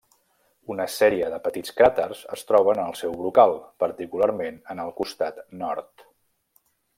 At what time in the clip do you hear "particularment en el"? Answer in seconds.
3.85-4.91